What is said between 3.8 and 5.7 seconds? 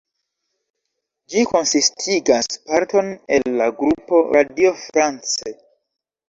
grupo Radio France.